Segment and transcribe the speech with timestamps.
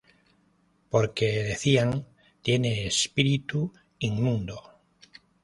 [0.89, 2.07] Porque decían:
[2.41, 4.59] Tiene espíritu inmundo.